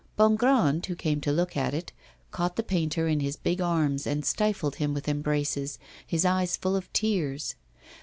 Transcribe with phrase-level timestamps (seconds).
[0.17, 1.91] Bongrand, who came to look at it,
[2.31, 5.77] caught the painter in his big arms, and stifled him with embraces,
[6.07, 7.53] his eyes full of tears.